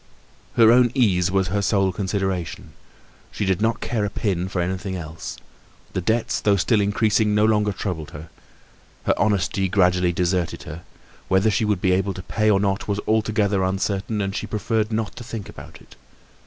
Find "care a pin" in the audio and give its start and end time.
3.81-4.49